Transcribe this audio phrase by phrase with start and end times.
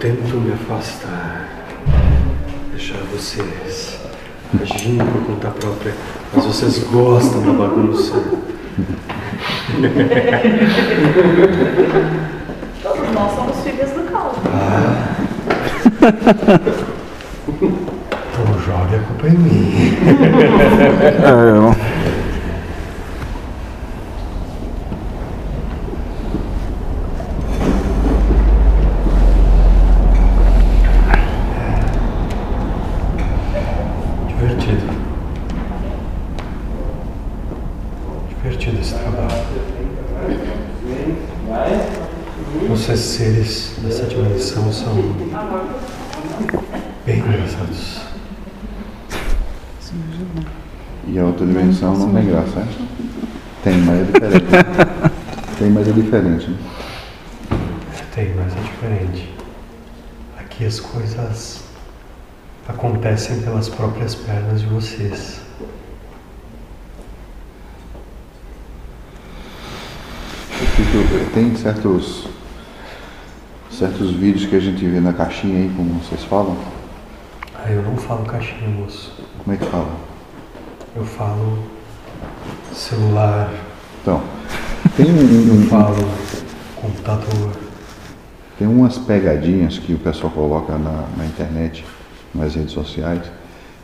[0.00, 1.48] tento me afastar,
[2.70, 3.98] deixar vocês
[4.62, 5.92] agindo por conta própria,
[6.32, 8.12] mas vocês gostam da bagunça.
[12.82, 14.36] Todos nós somos filhas do caos.
[18.30, 19.98] Então jogue a culpa em mim.
[21.18, 21.74] É, eu...
[34.38, 34.86] Divertido.
[38.48, 39.28] Divertido esse trabalho.
[42.66, 44.94] Vocês seres da sétima edição são
[47.04, 48.00] bem engraçados.
[51.06, 52.66] E a outra dimensão não tem graça, é?
[53.64, 54.46] Tem, mas é diferente.
[55.58, 56.50] tem, mas é diferente.
[56.50, 56.58] né?
[58.14, 59.34] Tem, mas é diferente.
[60.38, 61.64] Aqui as coisas
[62.66, 65.38] acontecem pelas próprias pernas de vocês.
[70.84, 72.26] Fico- tem certos,
[73.70, 76.56] certos vídeos que a gente vê na caixinha aí, como vocês falam.
[77.54, 79.12] Ah, eu não falo caixinha, moço.
[79.42, 79.88] Como é que fala?
[80.96, 81.58] Eu falo
[82.72, 83.52] celular,
[84.02, 84.22] Então,
[84.96, 85.96] tem, um- eu falo
[86.76, 87.50] computador.
[88.58, 91.84] tem umas pegadinhas que o pessoal coloca na, na internet,
[92.34, 93.22] nas redes sociais,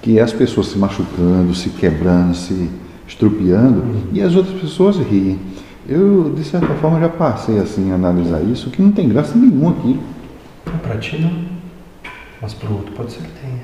[0.00, 2.70] que é as pessoas se machucando, se quebrando, se
[3.08, 5.38] estrupiando, e as outras pessoas riem.
[5.88, 9.72] Eu, de certa forma, já passei assim a analisar isso, que não tem graça nenhuma
[9.72, 10.00] aquilo.
[10.82, 11.32] Pra ti não,
[12.40, 13.62] mas pro outro pode ser que tenha.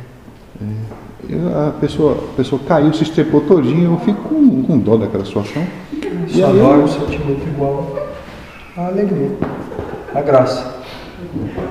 [1.30, 5.25] Eu- a, pessoa, a pessoa caiu, se estrepou todinho, eu fico com, com dó daquela
[5.25, 5.62] situação.
[5.92, 8.08] E Só adoro um sentimento igual
[8.77, 9.30] a alegria,
[10.14, 10.77] a graça.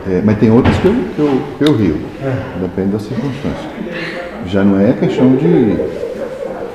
[0.08, 2.02] É, mas tem outras que eu, que eu, que eu rio.
[2.22, 2.60] É.
[2.62, 3.70] Depende da circunstância.
[4.46, 5.76] Já não é questão de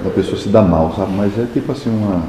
[0.04, 1.12] da pessoa se dar mal, sabe?
[1.16, 2.22] Mas é tipo assim uma.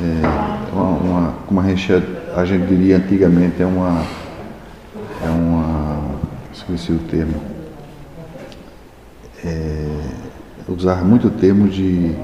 [0.00, 1.92] É, uma, uma como a gente,
[2.36, 4.04] a gente diria antigamente, é uma.
[5.24, 6.18] É uma.
[6.52, 7.40] Esqueci o termo.
[9.44, 10.00] É,
[10.68, 12.16] usar muito o termo de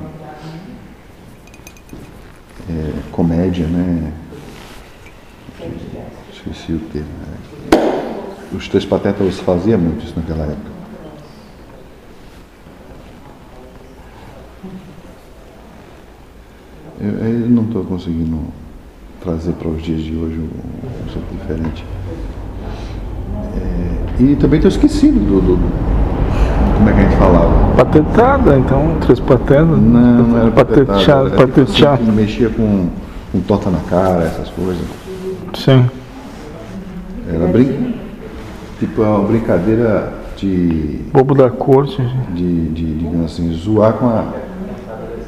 [2.68, 4.12] é, comédia, né?
[6.32, 7.08] Esqueci o termo.
[7.72, 8.56] é.
[8.56, 10.79] Os três patetas faziam muito isso naquela época.
[17.00, 18.38] Eu, eu não estou conseguindo
[19.22, 21.84] trazer para os dias de hoje um um conceito diferente.
[23.56, 25.58] É, e também estou esquecido do, do-
[26.76, 27.74] Como é que a gente falava?
[27.76, 29.66] Patentada, então, três patetas.
[29.66, 30.62] Não, não era era tipo
[31.96, 32.88] assim, que mexia com,
[33.32, 34.82] com torta na cara, essas coisas.
[35.54, 35.86] Sim.
[37.28, 37.94] Era brin...
[38.78, 42.00] tipo uma brincadeira de, Bobo da corte.
[42.34, 44.24] de, de digamos assim, zoar com, a,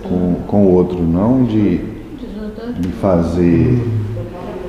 [0.03, 1.79] com, com o outro, não de,
[2.79, 3.83] de fazer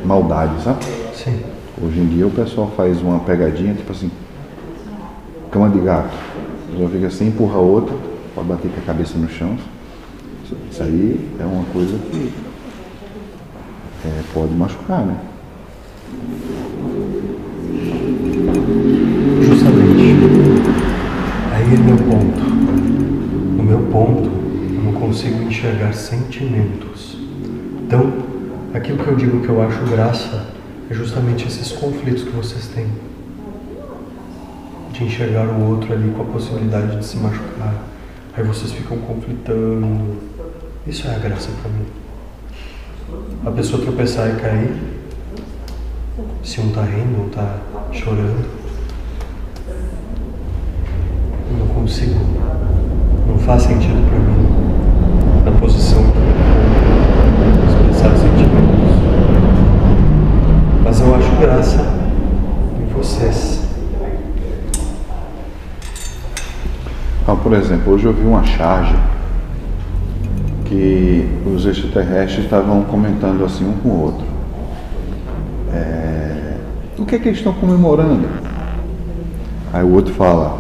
[0.06, 0.84] maldade, sabe?
[1.14, 1.40] Sim.
[1.82, 4.12] Hoje em dia o pessoal faz uma pegadinha, tipo assim,
[5.52, 6.14] cama de gato.
[6.14, 7.96] A pessoa fica assim, empurra a outra,
[8.36, 9.56] pode bater com a cabeça no chão.
[10.72, 12.32] Isso- aí é uma coisa que
[14.06, 15.16] é, pode machucar, né?
[19.42, 20.23] Justamente.
[25.14, 27.16] Consigo enxergar sentimentos.
[27.86, 28.12] Então,
[28.74, 30.48] aquilo que eu digo que eu acho graça
[30.90, 32.88] é justamente esses conflitos que vocês têm.
[34.92, 37.76] De enxergar o outro ali com a possibilidade de se machucar.
[38.36, 40.18] Aí vocês ficam conflitando.
[40.88, 41.86] Isso é a graça pra mim.
[43.46, 44.76] A pessoa tropeçar e cair.
[46.44, 47.60] Se um tá rindo, um tá
[47.92, 48.50] chorando.
[51.52, 52.20] Eu não consigo.
[53.28, 54.23] Não faz sentido pra mim.
[55.74, 58.96] Eu tô, expressar sentimentos.
[60.84, 61.86] Mas eu acho graça
[62.80, 63.64] em vocês.
[67.28, 68.96] Ah, por exemplo, hoje eu vi uma charge
[70.66, 74.26] que os extraterrestres estavam comentando assim um com o outro.
[75.74, 76.58] É,
[76.98, 78.28] o que é que eles estão comemorando?
[79.72, 80.58] Aí o outro fala,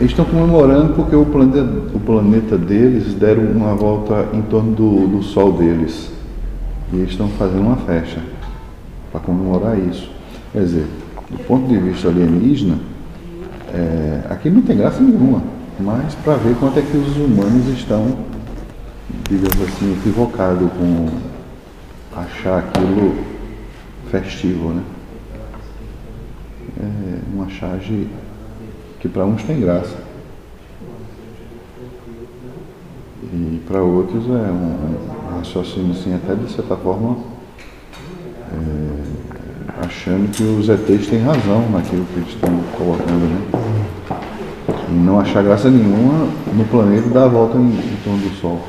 [0.00, 1.62] eles estão comemorando porque o planeta,
[1.94, 6.10] o planeta deles deram uma volta em torno do, do Sol deles.
[6.90, 8.18] E eles estão fazendo uma festa
[9.12, 10.10] para comemorar isso.
[10.52, 10.86] Quer dizer,
[11.30, 12.78] do ponto de vista alienígena,
[13.74, 15.42] é, aqui não tem graça nenhuma,
[15.78, 18.16] mas para ver quanto é que os humanos estão,
[19.28, 21.08] digamos assim, equivocados com
[22.16, 23.16] achar aquilo
[24.10, 24.82] festivo, né?
[26.82, 28.08] é uma charge
[29.00, 29.96] que para uns tem graça.
[33.32, 34.96] E para outros é um,
[35.32, 37.16] um raciocínio assim, até de certa forma,
[38.52, 43.40] é, achando que os ETs têm razão naquilo que eles estão colocando, né?
[44.88, 48.60] E não achar graça nenhuma no planeta dar a volta em, em torno do Sol.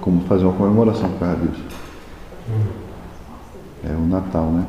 [0.00, 1.64] Como fazer uma comemoração por causa disso.
[3.84, 4.64] É o Natal, né?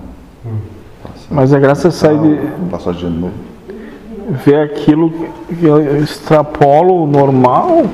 [1.01, 3.50] Passar- Mas a graça sai de Passar de ano novo.
[4.31, 5.09] Ver aquilo
[5.47, 5.67] que
[6.01, 7.85] extrapola o normal.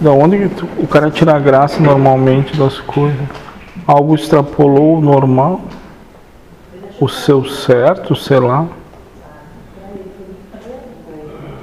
[0.00, 3.18] Da onde tu- o cara tira a graça normalmente das coisas?
[3.86, 5.60] Algo extrapolou o normal?
[7.00, 8.66] O seu certo, sei lá.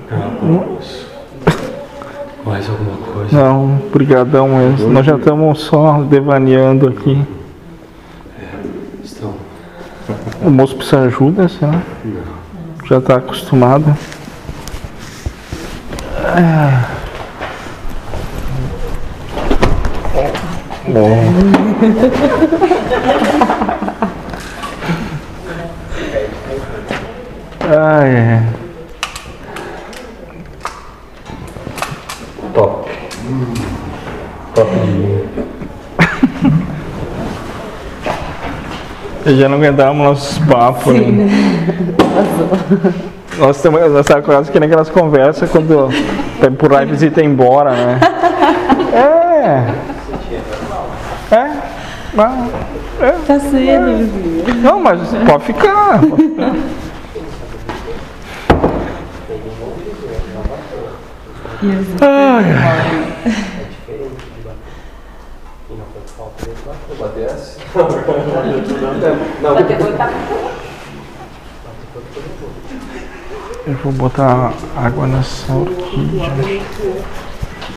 [2.46, 3.36] Mais alguma coisa?
[3.36, 4.90] Não, brigadão mesmo.
[4.90, 7.22] Nós já estamos só devaneando aqui.
[9.04, 9.34] Estão.
[10.42, 11.82] O moço precisa ajuda, será?
[12.90, 13.98] Já está acostumado.
[16.24, 16.86] Ah.
[27.70, 28.57] Ai, é.
[39.36, 40.94] Já não aguentamos nossos papos.
[40.94, 41.28] Né?
[43.38, 45.90] Nós estamos nós estamos quase que naquelas conversas quando
[46.40, 48.00] tá por lá e visita embora, né?
[48.98, 49.64] É.
[51.36, 51.52] É.
[52.18, 52.48] Ah,
[53.28, 54.56] Tá cedo, vizinho.
[54.64, 56.00] Não, mas pode ficar.
[56.00, 56.54] pode ficar.
[62.02, 62.44] Ai,
[65.70, 67.58] ai.
[73.68, 76.24] Eu vou botar água nessa orquídea.